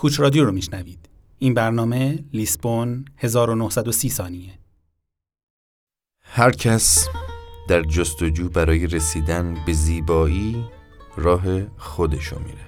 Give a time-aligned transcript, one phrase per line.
[0.00, 1.08] کوچ رادیو رو میشنوید.
[1.38, 4.58] این برنامه لیسبون 1930 ثانیه.
[6.22, 7.08] هر کس
[7.68, 10.64] در جستجو برای رسیدن به زیبایی
[11.16, 11.42] راه
[11.76, 12.66] خودشو میره.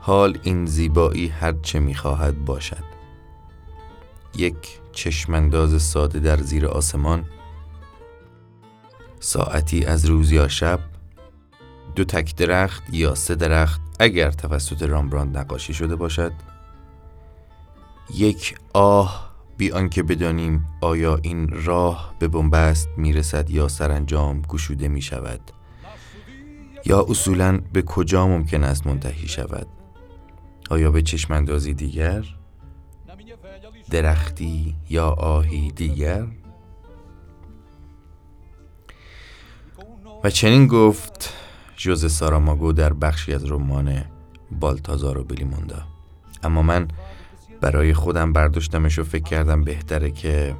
[0.00, 2.84] حال این زیبایی هر چه می‌خواهد باشد.
[4.36, 7.24] یک چشمانداز ساده در زیر آسمان
[9.20, 10.80] ساعتی از روز یا شب
[11.96, 16.32] دو تک درخت یا سه درخت اگر توسط رامبراند نقاشی شده باشد.
[18.14, 25.02] یک آه بی آنکه بدانیم آیا این راه به بنبست می‌رسد یا سرانجام گشوده می
[25.02, 25.40] شود
[26.84, 29.66] یا اصولا به کجا ممکن است منتهی شود؟
[30.70, 32.24] آیا به چشماندازی دیگر؟
[33.90, 36.26] درختی یا آهی دیگر؟
[40.24, 41.15] و چنین گفت
[41.76, 44.04] جوز ساراماگو در بخشی از رمان
[44.60, 45.82] بالتازار و بلیموندا.
[46.42, 46.88] اما من
[47.60, 50.56] برای خودم برداشتمش و فکر کردم بهتره که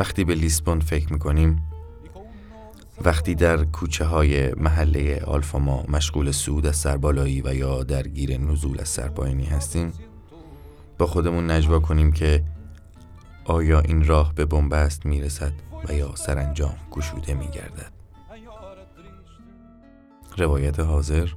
[0.00, 1.62] وقتی به لیسبون فکر می‌کنیم
[3.04, 8.88] وقتی در کوچه های محله آلفاما مشغول سود از سربالایی و یا درگیر نزول از
[8.88, 9.92] سرپایینی هستیم
[10.98, 12.44] با خودمون نجوا کنیم که
[13.44, 15.52] آیا این راه به بنبست می‌رسد
[15.88, 17.99] و یا سرانجام گشوده میگردد.
[20.40, 21.28] روایت حاضر.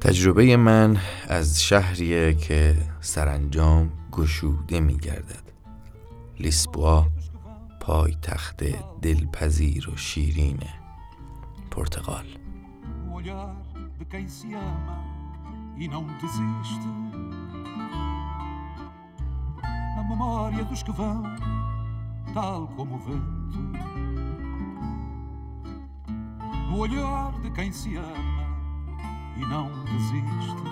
[0.00, 0.96] تجربه من
[1.28, 5.42] از شهریه که سرانجام گشوده می گردد
[6.40, 7.06] لیسبوا
[7.80, 8.64] پای تخت
[9.02, 10.58] دلپذیر و شیرین
[11.70, 12.26] پرتغال.
[20.12, 21.22] Memória dos que vão,
[22.34, 23.60] tal como o vento,
[26.72, 28.46] no olhar de quem se ama
[29.36, 30.62] e não desiste.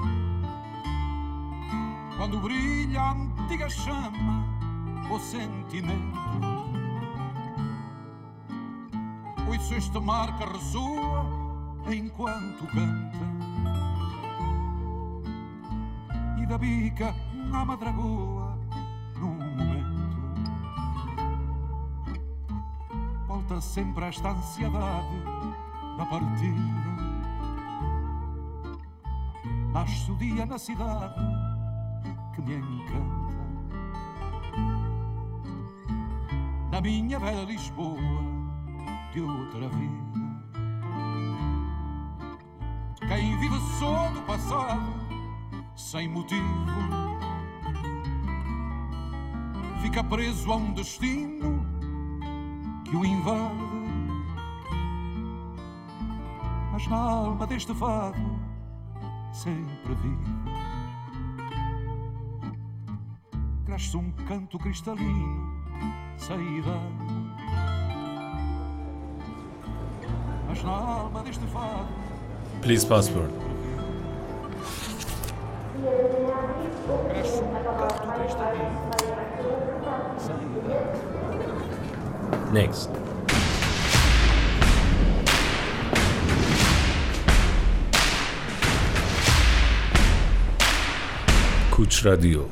[2.17, 4.47] Quando brilha a antiga chama,
[5.11, 6.19] o sentimento,
[9.47, 11.27] ouço este mar que ressoa
[11.93, 13.19] enquanto canta.
[16.41, 17.15] E da bica
[17.51, 18.59] na madragoa
[19.19, 20.01] num momento
[23.27, 25.50] volta sempre esta ansiedade
[26.01, 26.57] da partida
[29.71, 31.21] nasce o dia na cidade
[32.35, 33.31] que me encanta.
[36.73, 37.99] Na minha velha Lisboa
[39.13, 40.11] de outra vida.
[43.07, 44.95] Quem vive só do passado
[45.77, 46.41] sem motivo
[49.83, 51.63] fica preso a um destino
[52.85, 53.80] que o invade.
[56.91, 58.19] Na alma deste fado
[59.33, 60.41] sempre vive.
[63.65, 65.63] Cresce um canto cristalino,
[66.19, 66.81] sem idade.
[70.49, 71.87] Mas na alma deste fado.
[72.61, 73.31] Please passport.
[77.09, 78.91] Cresce um canto cristalino.
[82.53, 83.10] Next.
[91.81, 92.45] کوچ رادیو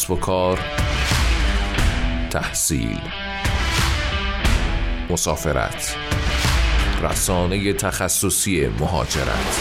[0.00, 0.58] کسب و کار
[2.30, 3.00] تحصیل
[5.10, 5.96] مسافرت
[7.02, 9.60] رسانه تخصصی مهاجرت.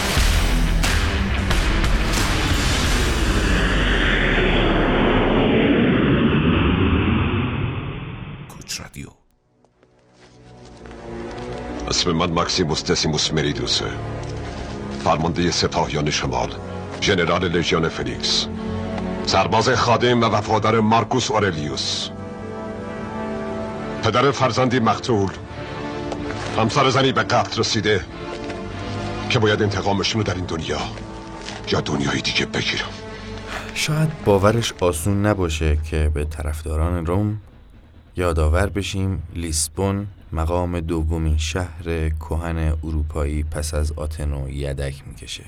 [8.79, 9.09] رادیو.
[11.87, 13.85] اسم من مکسیموس دسیموس مریدوسه.
[15.03, 16.49] فرمانده سپاهیان شمال
[17.01, 18.47] ژنرال لژیون فلیکس
[19.29, 22.09] سرباز خادم و وفادار مارکوس اورلیوس.
[24.03, 25.29] پدر فرزندی مقتول.
[26.57, 28.05] همسر زنی به قتل رسیده
[29.29, 30.79] که باید انتقامشون رو در این دنیا
[31.71, 32.89] یا دنیای دیگه بگیرم.
[33.73, 37.41] شاید باورش آسون نباشه که به طرفداران روم
[38.17, 45.43] یادآور بشیم لیسبون مقام دومین شهر کهن اروپایی پس از آتن و یدک می‌کشه.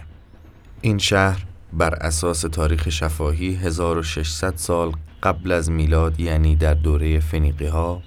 [0.81, 4.91] این شهر بر اساس تاریخ شفاهی 1600 سال
[5.23, 8.01] قبل از میلاد یعنی در دوره فنیقی ها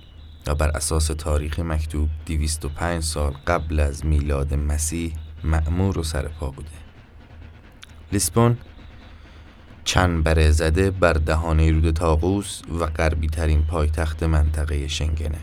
[0.46, 5.12] و بر اساس تاریخ مکتوب 205 سال قبل از میلاد مسیح
[5.44, 6.68] معمور و سرپا بوده.
[8.12, 8.58] لیسبون
[9.84, 15.40] چند بره زده بر دهانه رود تاقوس و غربی ترین پایتخت منطقه شنگنه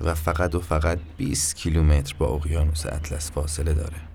[0.00, 4.13] و فقط و فقط 20 کیلومتر با اقیانوس اطلس فاصله داره.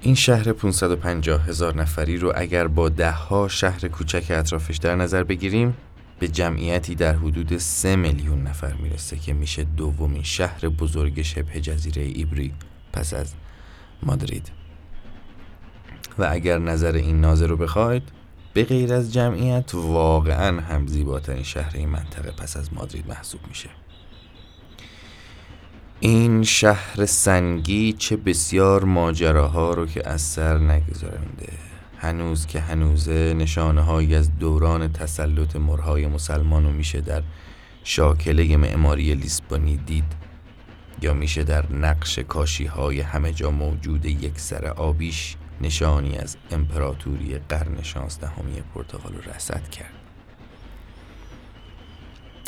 [0.00, 5.24] این شهر 550 هزار نفری رو اگر با ده ها شهر کوچک اطرافش در نظر
[5.24, 5.76] بگیریم
[6.18, 12.02] به جمعیتی در حدود 3 میلیون نفر می‌رسه که میشه دومین شهر بزرگ شبه جزیره
[12.02, 12.52] ایبری
[12.92, 13.34] پس از
[14.02, 14.50] مادرید.
[16.18, 18.02] و اگر نظر این ناظر رو بخواید
[18.54, 23.68] به غیر از جمعیت واقعا هم زیباترین شهر این منطقه پس از مادرید محسوب میشه.
[26.00, 31.52] این شهر سنگی چه بسیار ماجراها رو که از سر نگذارنده.
[31.98, 37.22] هنوز که هنوزه نشانه هایی از دوران تسلط مرهای مسلمان رو میشه در
[37.84, 40.12] شاکله معماری لیسبونی دید
[41.02, 47.38] یا میشه در نقش کاشی های همه جا موجود یک سر آبیش نشانی از امپراتوری
[47.48, 49.97] قرن شانزدهمی پرتغال رو رصد کرد.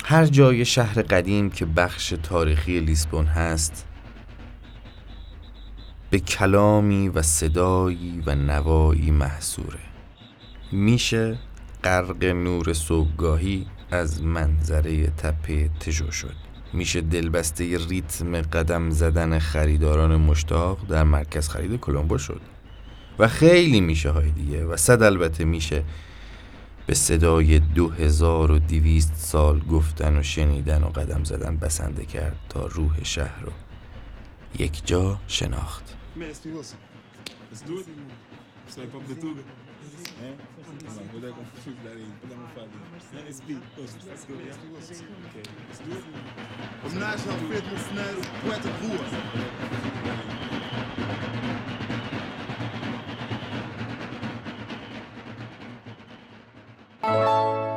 [0.05, 3.87] هر جای شهر قدیم که بخش تاریخی لیسبون هست
[6.11, 9.79] به کلامی و صدایی و نوایی محصوره.
[10.73, 11.39] میشه
[11.85, 16.35] غرق نور صبحگاهی از منظره تپه تژو شد.
[16.73, 22.41] میشه دلبسته ریتم قدم زدن خریداران مشتاق در مرکز خرید کلمبو شد.
[23.19, 25.85] و خیلی میشه های دیگه و صد البته میشه
[26.91, 32.37] به صدای دو هزار و دیویست سال گفتن و شنیدن و قدم زدن بسنده کرد
[32.49, 33.53] تا روح شهر رو
[34.59, 35.97] یک جا شناخت.
[57.11, 57.70] Música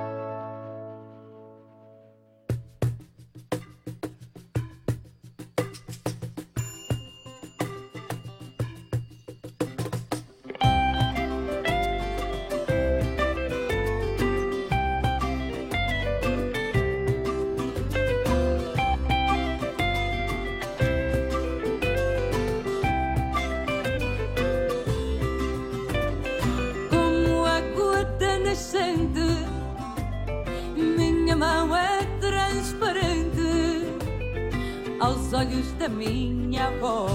[36.10, 37.13] minha voz.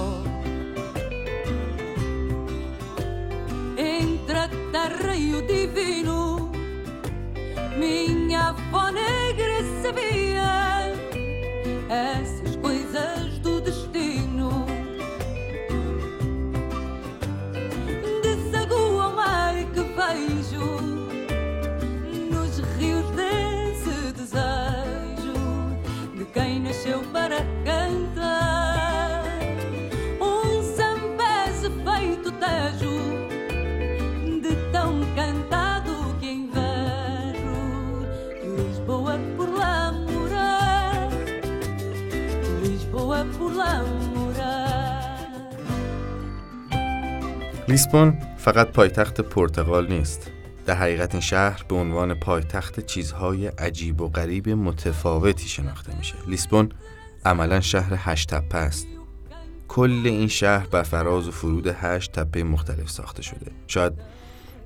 [47.89, 50.31] لیسبون فقط پایتخت پرتغال نیست.
[50.67, 56.15] در حقیقت این شهر به عنوان پایتخت چیزهای عجیب و غریب متفاوتی شناخته میشه.
[56.27, 56.69] لیسبون
[57.25, 58.87] عملا شهر هشت تپه است.
[59.69, 63.51] کل این شهر بر فراز و فرود هشت تپه مختلف ساخته شده.
[63.67, 63.93] شاید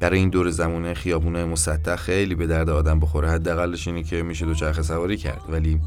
[0.00, 3.30] برای این دور زمونه خیابونه مسطح خیلی به درد آدم بخوره.
[3.30, 5.42] حداقلش اینه که میشه دوچرخه سواری کرد.
[5.48, 5.80] ولی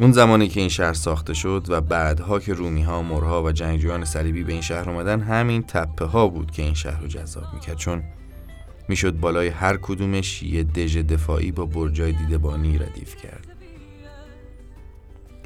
[0.00, 4.04] اون زمانی که این شهر ساخته شد و بعدها که رومی ها، مرها و جنگجویان
[4.04, 7.76] صلیبی به این شهر اومدن همین تپه ها بود که این شهر رو جذاب می‌کرد.
[7.76, 8.02] چون
[8.88, 13.46] می‌شد بالای هر کدومش یه دژ دفاعی با برجای دیدبانی ردیف کرد.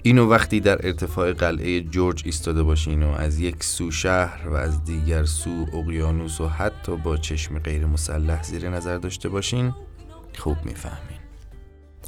[0.02, 4.84] اینو وقتی در ارتفاع قلعه جورج ایستاده باشین و از یک سو شهر و از
[4.84, 9.74] دیگر سو اقیانوس و حتی با چشم غیر مسلح زیر نظر داشته باشین
[10.38, 11.21] خوب می‌فهمین.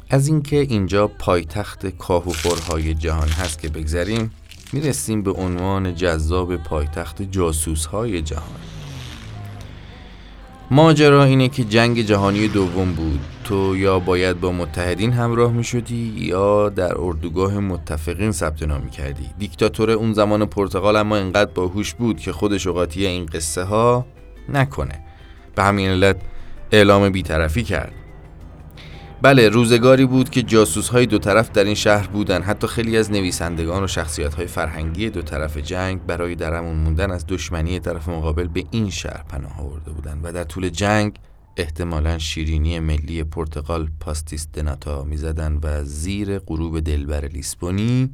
[0.09, 4.31] از اینکه اینجا پایتخت کاه و خورهای جهان هست که بگذریم
[4.73, 8.59] می‌رسیم به عنوان جذاب پایتخت جاسوس های جهان.
[10.71, 13.19] ماجرا اینه که جنگ جهانی دوم بود.
[13.43, 18.89] تو یا باید با متحدین همراه می شدی یا در اردوگاه متفقین ثبت نام می
[18.89, 24.05] کردی دیکتاتور اون زمان پرتغال اما انقدر باهوش بود که خودش قاطی این قصه ها
[24.49, 24.99] نکنه.
[25.55, 26.15] به همین علت
[26.71, 28.04] اعلام بیطرفی کرد.
[29.21, 32.41] بله روزگاری بود که جاسوس های دو طرف در این شهر بودن.
[32.41, 37.25] حتی خیلی از نویسندگان و شخصیت های فرهنگی دو طرف جنگ برای درمون موندن از
[37.27, 41.19] دشمنی طرف مقابل به این شهر پناه آورده بودند و در طول جنگ
[41.57, 48.09] احتمالا شیرینی ملی پرتغال پاستیس دناتا می‌زدن و زیر غروب دلبر لیسبونی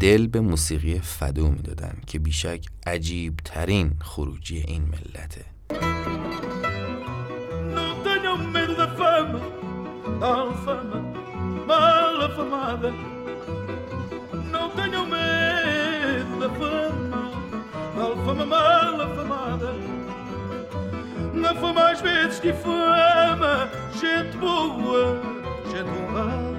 [0.00, 5.44] دل به موسیقی فدو می‌دادن که بیشک عجیب ترین خروجی این ملته
[10.22, 11.02] da fama
[11.66, 12.92] mal afamada.
[14.52, 17.32] Não tenham medo da fama,
[17.96, 19.74] da fama mal afamada.
[21.34, 23.68] Na fama às vezes difama
[24.00, 25.20] gente boa,
[25.72, 26.52] gente honrada.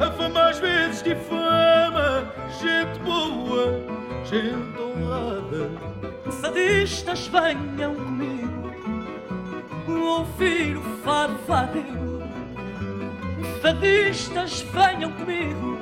[0.00, 3.78] A fama às vezes difama gente boa,
[4.24, 5.70] gente honrada.
[6.30, 8.39] Sadistas venham comigo
[9.98, 12.20] ouvir o fado fadeiro.
[13.62, 15.78] Fadistas venham comigo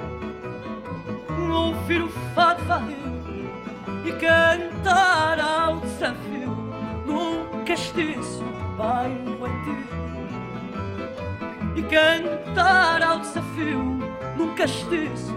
[1.50, 2.98] ouvir o fado fadeiro
[4.04, 6.56] e cantar ao desafio
[7.06, 8.44] num castiço
[8.76, 9.98] bairro antigo.
[11.76, 13.98] E cantar ao desafio
[14.36, 15.34] num castiço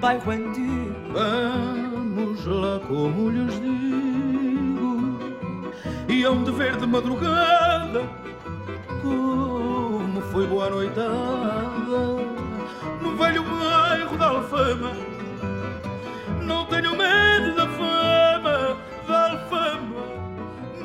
[0.00, 1.12] bairro antigo.
[1.12, 4.07] Vamos lá como lhes digo
[6.08, 8.02] e hão de ver de madrugada
[9.02, 12.00] como foi boa noitada
[13.02, 14.92] no velho bairro da Alfama.
[16.42, 20.02] Não tenho medo da fama, da Alfama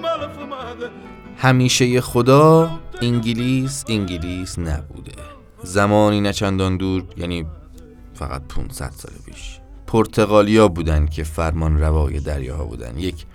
[0.02, 0.92] mal afamada.
[1.38, 5.12] همیشه خدا انگلیس انگلیس نبوده
[5.64, 7.46] زمانی نچندان دور یعنی
[8.14, 13.26] فقط 500 سال پیش پرتغالیا بودن که فرمان روای دریاها بودن یک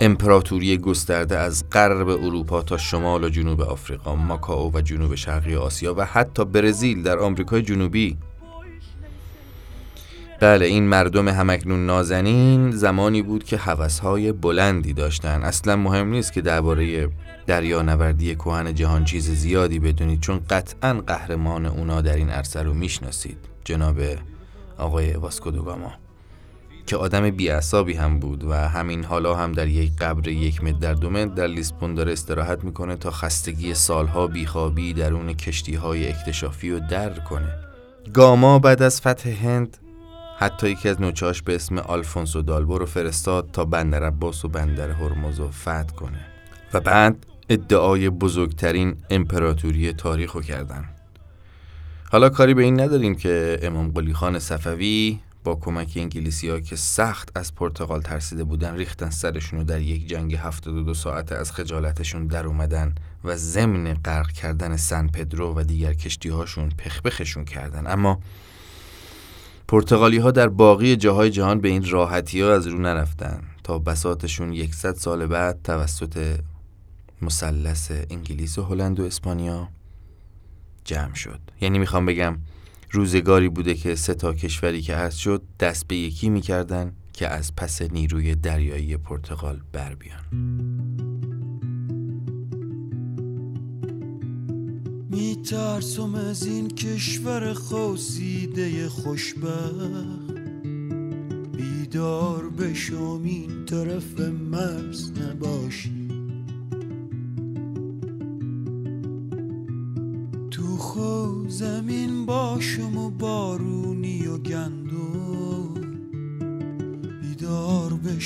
[0.00, 5.94] امپراتوری گسترده از غرب اروپا تا شمال و جنوب آفریقا ماکائو و جنوب شرقی آسیا
[5.94, 8.16] و حتی برزیل در آمریکای جنوبی.
[10.40, 15.42] بله این مردم همکنون نازنین زمانی بود که هوسهای بلندی داشتن.
[15.42, 17.08] اصلا مهم نیست که درباره
[17.46, 22.74] دریا نوردی کهن جهان چیز زیادی بدونید چون قطعا قهرمان اونا در این عرصه رو
[22.74, 23.38] می‌شناسید.
[23.64, 23.96] جناب
[24.78, 25.92] آقای واسکو دوگاما.
[26.88, 30.94] که آدم بیعصابی هم بود و همین حالا هم در یک قبر یک متر در
[30.94, 36.70] دو متر در لیسبون داره استراحت می‌کنه تا خستگی سالها بیخوابی درون کشتی های اکتشافی
[36.70, 37.54] رو در کنه.
[38.14, 39.78] گاما بعد از فتح هند
[40.38, 44.90] حتی یکی از نوچهاش به اسم آلفونسو دالبو رو فرستاد تا بندر عباس و بندر
[44.90, 46.20] هرمز رو فتح کنه
[46.74, 50.84] و بعد ادعای بزرگترین امپراتوری تاریخ رو کردن.
[52.12, 56.76] حالا کاری به این نداریم که امام قلی خان صفوی با کمک انگلیسی ها که
[56.76, 62.46] سخت از پرتغال ترسیده بودن ریختن سرشون در یک جنگ 72 ساعته از خجالتشون در
[62.46, 67.86] اومدن و ضمن غرق کردن سن پدرو و دیگر کشتی هاشون پخپخشون کردن.
[67.86, 68.20] اما
[69.68, 74.52] پرتغالی ها در باقی جاهای جهان به این راحتی ها از رو نرفتن تا بساتشون
[74.52, 76.40] یکصد سال بعد توسط
[77.22, 79.68] مثلث انگلیس و هلند و اسپانیا
[80.84, 81.40] جمع شد.
[81.60, 82.38] یعنی می‌خوام بگم
[82.90, 87.56] روزگاری بوده که سه تا کشوری که هست شد دست به یکی می‌کردن که از
[87.56, 90.24] پس نیروی دریایی پرتغال بر بیان.
[95.10, 100.32] میترسم از این کشور خواسیده خوشبخت.
[101.56, 105.97] بیدار بشم این طرف مرز نباشی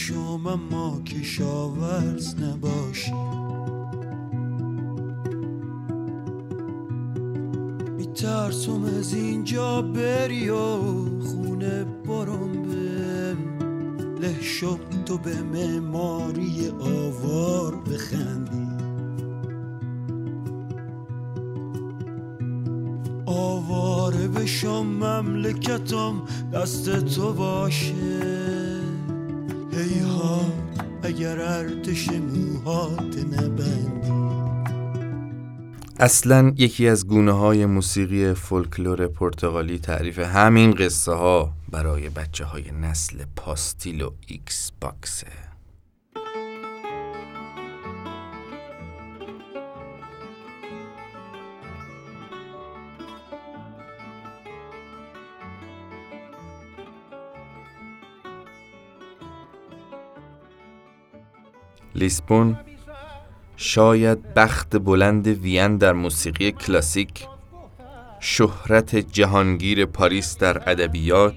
[0.03, 3.13] بشم اما کشاورز نباشی.
[7.97, 10.77] میترسم از اینجا بری و
[11.21, 13.37] خونه برم به
[14.21, 14.35] له
[15.07, 18.69] تو به معماری آوار بخندی.
[23.27, 28.62] آواره بشم مملکتم دست تو باشه.
[29.83, 30.53] هیهات
[31.03, 34.13] اگر ارتش موهات نبندی.
[36.01, 42.71] اصلا یکی از گونه های موسیقی فولکلور پرتغالی تعریف همین قصه ها برای بچه های
[42.71, 45.52] نسل پاستیل و ایکس باکسه.
[62.03, 62.57] لیسبون
[63.57, 67.27] شاید بخت بلند وین در موسیقی کلاسیک
[68.21, 71.35] شهرت جهانگیر پاریس در ادبیات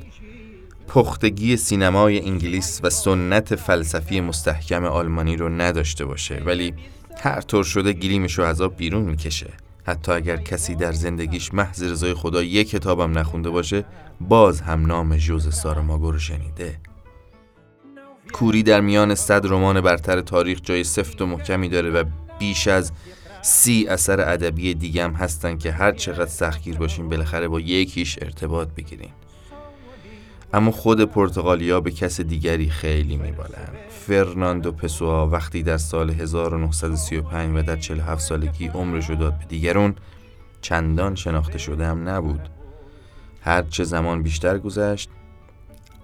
[0.87, 6.73] پختگی سینمای انگلیس و سنت فلسفی مستحکم آلمانی رو نداشته باشه ولی
[7.21, 9.49] هر طور شده گلیمش رو از آب بیرون می‌کشه.
[9.83, 13.85] حتی اگر کسی در زندگیش محض رضای خدا یک کتابم نخونده باشه
[14.21, 16.79] باز هم نام ژوز ساراماگو رو شنیده.
[18.35, 22.03] کوری در میان صد رمان برتر تاریخ جای سفت و محکمی داره و
[22.39, 22.91] بیش از
[23.41, 28.67] سی اثر ادبی دیگه هم هستن که هر چقدر سختگیر باشین بالاخره با یکیش ارتباط
[28.67, 29.09] بگیرین
[30.53, 37.63] اما خود پرتغالیا به کس دیگری خیلی میبالن فرناندو پسوآ وقتی در سال 1935 و
[37.63, 39.95] در 47 سالگی عمرش رو داد به دیگرون
[40.61, 42.49] چندان شناخته شده هم نبود.
[43.41, 45.09] هرچه زمان بیشتر گذشت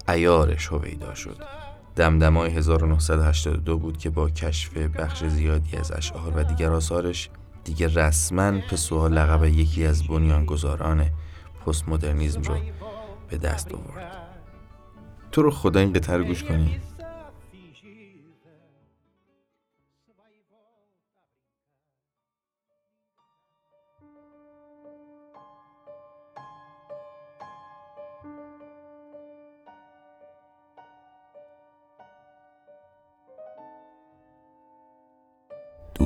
[0.08, 1.61] ایارش هویدا شد.
[2.02, 7.30] دمدمای 1982 بود که با کشف بخش زیادی از اشعار و دیگر آثارش
[7.64, 11.06] دیگه رسما پسوها لقب یکی از بنیانگذاران
[11.66, 12.56] پست مدرنیزم رو
[13.30, 14.18] به دست آورد.
[15.32, 16.80] تو رو خدا این قطعه رو گوش کنی.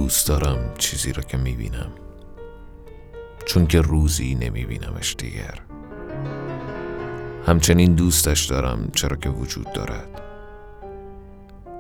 [0.06, 1.92] دوست دارم چیزی را که می‌بینم
[3.46, 5.60] چون که روزی نمیبینمش دیگر.
[7.48, 10.22] همچنین دوستش دارم چرا که وجود دارد.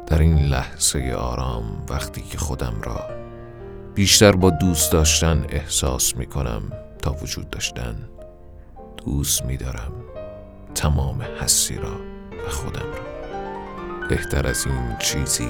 [0.07, 3.09] در این لحظه آرام وقتی که خودم را
[3.95, 6.61] بیشتر با دوست داشتن احساس می کنم
[7.01, 7.95] تا وجود داشتن
[9.05, 9.91] دوست می دارم
[10.75, 11.95] تمام حسی را
[12.47, 13.05] و خودم را.
[14.09, 15.49] بهتر از این چیزی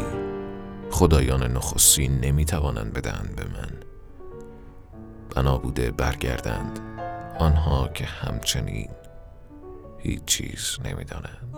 [0.96, 3.72] خدایان نخستین نمی توانند بدهند به من.
[5.36, 6.80] بنا بوده برگردند
[7.40, 8.90] آنها که همچنین
[10.00, 11.56] هیچ چیز نمی‌دانند.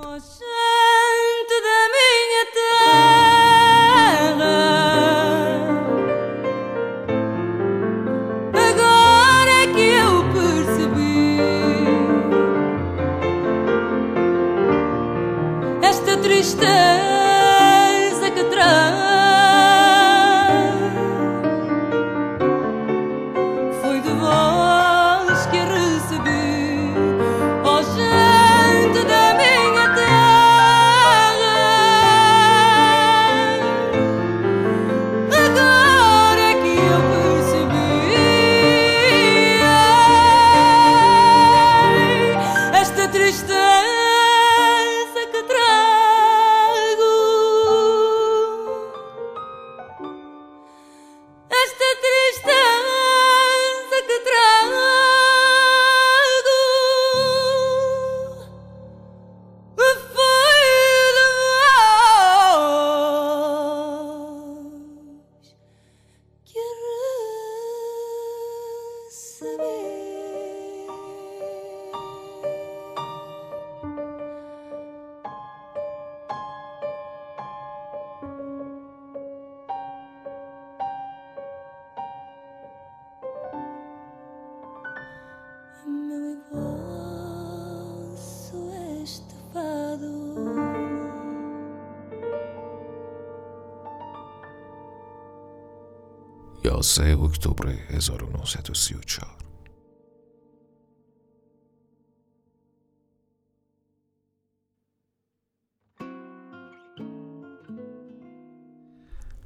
[96.81, 99.37] 13 اکتبر 1934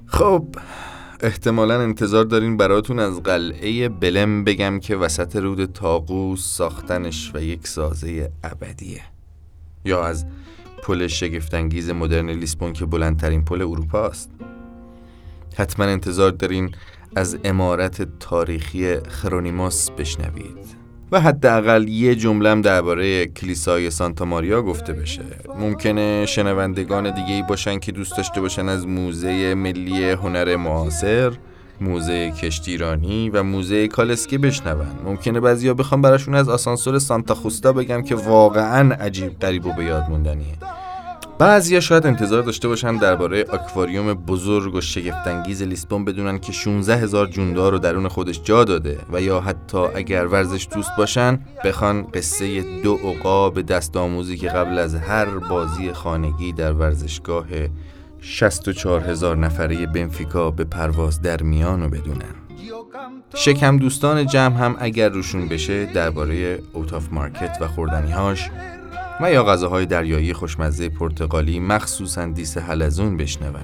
[0.06, 0.46] خب
[1.20, 7.66] احتمالا انتظار دارین براتون از قلعه بلم بگم که وسط رود تاقوس ساختنش و یک
[7.66, 9.02] سازه ابدیه.
[9.84, 10.26] یا از
[10.82, 14.30] پل شگفتانگیز مدرن لیسبون که بلندترین پل اروپا است.
[15.56, 16.74] حتما انتظار دارین
[17.16, 20.82] از امارت تاریخی خرونیموس بشنوید.
[21.12, 25.22] و حداقل یه جملم درباره کلیسای سانتا ماریا گفته بشه.
[25.58, 31.32] ممکنه شنوندگان دیگه ای باشن که دوست داشته باشن از موزه ملی هنر معاصر
[31.80, 34.86] موزه کشتیرانی و موزه کالسکی بشنون.
[35.04, 39.84] ممکنه بعضیا بخوام براشون از آسانسور سانتا خوستا بگم که واقعا عجیب غریب و به
[39.84, 40.54] یاد موندنیه.
[41.46, 47.26] بعضیا شاید انتظار داشته باشن درباره آکواریوم بزرگ و شگفتانگیز لیسبون بدونن که 16 هزار
[47.26, 52.62] جوندار رو درون خودش جا داده و یا حتی اگر ورزش دوست باشن بخوان قصه
[52.82, 57.46] دو عقاب دست آموزی که قبل از هر بازی خانگی در ورزشگاه
[58.20, 62.34] 64 هزار نفره بنفیکا به پرواز در میان رو بدونن.
[63.34, 68.50] شکم دوستان جمع هم اگر روشون بشه درباره اوتاف مارکت و خوردنیهاش
[69.20, 73.54] و یا غذاهای دریایی خوشمزه پرتغالی مخصوصا دیس حلزون بشنون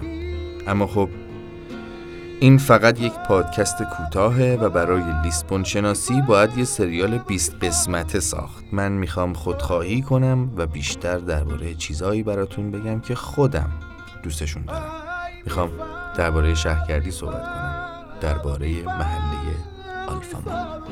[0.66, 1.08] اما خب
[2.40, 8.64] این فقط یک پادکست کوتاهه و برای لیسبون شناسی باید یه سریال 20 قسمته ساخت.
[8.72, 13.70] من می‌خوام خودخواهی کنم و بیشتر درباره چیزایی براتون بگم که خودم
[14.22, 14.92] دوستشون دارم.
[15.44, 15.70] می‌خوام
[16.16, 17.88] درباره شهرگردی صحبت کنم.
[18.20, 19.54] درباره محله
[20.08, 20.87] آلفامان.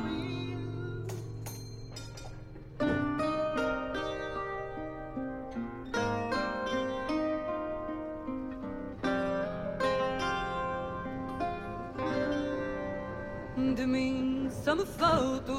[14.66, 15.54] Só me falta o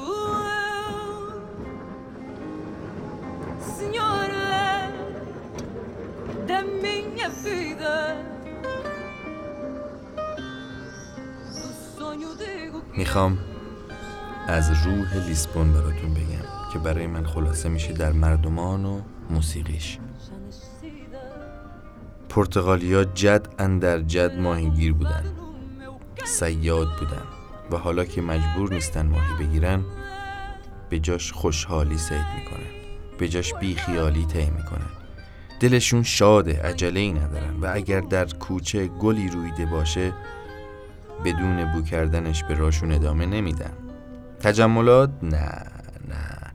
[0.68, 1.40] eu,
[3.76, 4.92] Senhora
[6.46, 7.94] da minha vida.
[12.96, 13.38] می‌خوام
[14.48, 19.98] از روح لیسبون براتون بگم که برای من خلاصه میشه در مردمان و موسیقیش.
[22.28, 25.24] پرتغالیا جد اندر جد ماهیگیر بودن.
[26.24, 27.37] سیاد بودن.
[27.70, 29.84] و حالا که مجبور نیستن ماهی بگیرن
[30.90, 32.70] به جاش خوشحالی سید می‌کنن.
[33.18, 34.90] به جاش بیخیالی طی می‌کنن.
[35.60, 40.12] دلشون شاده عجله ای ندارن و اگر در کوچه گلی رویده باشه
[41.24, 43.72] بدون بو کردنش به راشون ادامه نمیدن.
[44.40, 45.62] تجملات؟ نه
[46.08, 46.52] نه.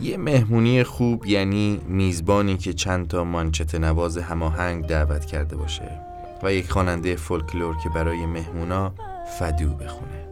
[0.00, 6.00] یه مهمونی خوب یعنی میزبانی که چند تا مانچت نواز هماهنگ دعوت کرده باشه
[6.42, 8.94] و یک خواننده فولکلور که برای مهمونا
[9.38, 10.27] فدو بخونه.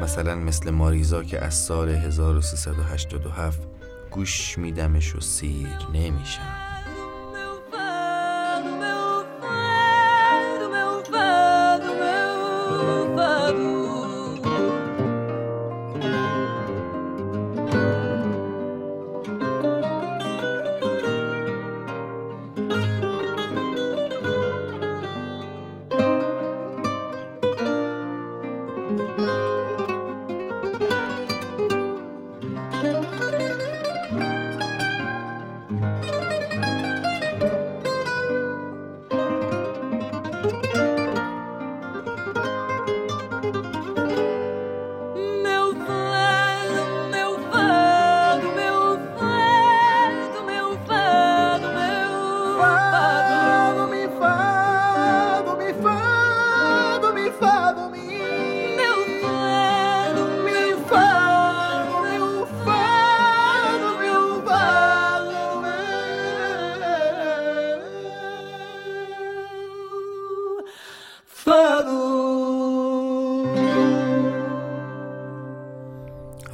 [0.00, 3.62] مثلا مثل ماریزا که از سال 1387
[4.10, 6.57] گوش میدمش و سیر نمیشم.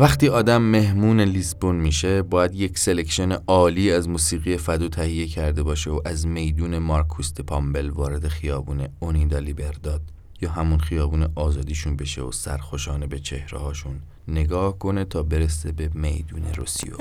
[0.05, 5.91] وقتی آدم مهمون لیسبون میشه باید یک selection عالی از موسیقی فادو تهیه کرده باشه
[5.91, 10.01] و از میدون مارکوست پامبل وارد خیابون آونیدا لیبرداد
[10.41, 15.91] یا همون خیابون آزادیشون بشه و سرخوشانه به چهره هاشون نگاه کنه تا برسه به
[15.95, 16.95] میدون روسیو.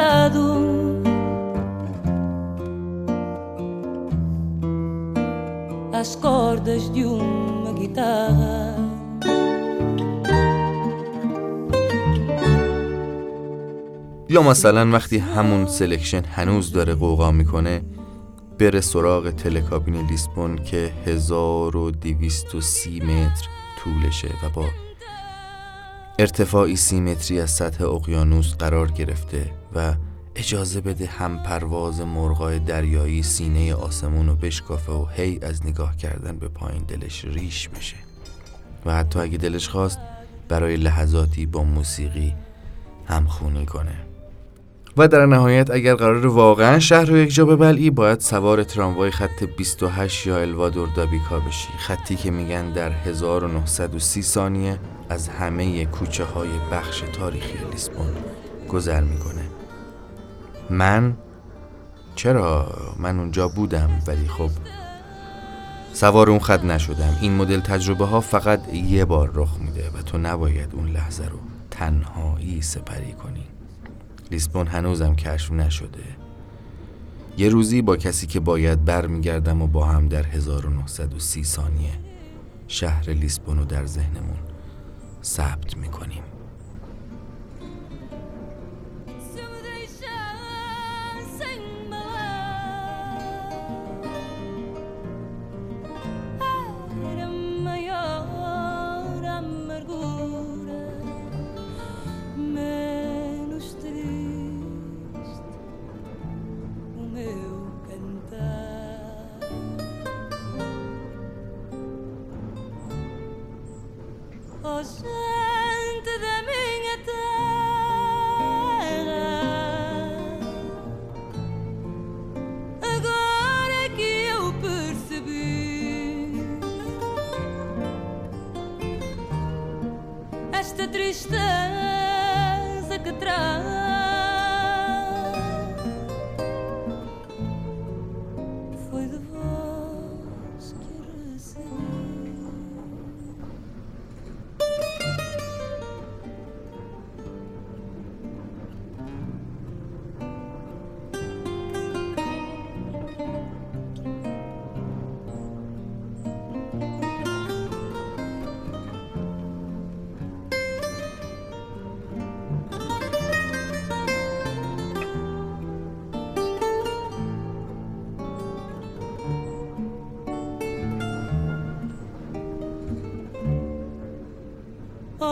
[0.00, 0.44] Negado
[5.92, 8.80] Às cordas de uma guitarra.
[14.28, 17.82] یا مثلا وقتی همون سلکشن هنوز داره قوقا می‌کنه
[18.58, 23.48] بره سراغ تلکابین لیسبون که 1230 متر
[23.84, 24.64] طولشه و با
[26.20, 29.94] ارتفاعی سی متری از سطح اقیانوس قرار گرفته و
[30.36, 36.36] اجازه بده هم پرواز مرغای دریایی سینه آسمون رو بشکافه و هی از نگاه کردن
[36.36, 37.96] به پایین دلش ریش بشه.
[38.86, 39.98] و حتی اگه دلش خواست
[40.48, 42.34] برای لحظاتی با موسیقی
[43.06, 43.94] همخونی کنه.
[44.96, 49.44] و در نهایت اگر قرار واقعا شهر رو یک جا ببلعی باید سوار تراموای خط
[49.56, 51.68] 28 یا الوادور دابیکا بشی.
[51.78, 54.78] خطی که میگن در 1930 ثانیه.
[55.10, 58.14] از همه کوچه های بخش تاریخی لیسبون
[58.68, 59.42] گذر می‌کنه.
[60.70, 61.16] من؟
[62.14, 64.50] چرا؟ من اونجا بودم ولی خب
[65.92, 67.18] سوار اون خط نشدم.
[67.20, 71.38] این مدل تجربه ها فقط یه بار رخ میده و تو نباید اون لحظه رو
[71.70, 73.44] تنهایی سپری کنی.
[74.30, 76.04] لیسبون هنوزم کشف نشده.
[77.38, 81.92] یه روزی با کسی که باید برمیگردم و با هم در 1930 ثانیه
[82.68, 84.49] شهر لیسبون رو در ذهنمون
[85.22, 86.22] ثبت می‌کنیم.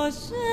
[0.08, 0.47] 我是。